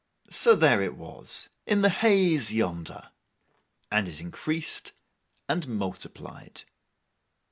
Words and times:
So 0.31 0.55
there 0.55 0.81
it 0.81 0.95
was, 0.95 1.49
in 1.67 1.83
the 1.83 1.89
haze 1.91 2.51
yonder; 2.51 3.11
and 3.91 4.07
it 4.07 4.19
increased 4.19 4.93
and 5.47 5.67
multiplied. 5.67 6.63